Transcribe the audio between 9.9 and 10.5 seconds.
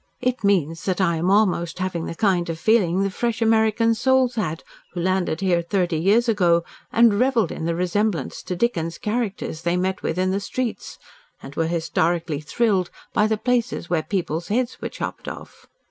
with in the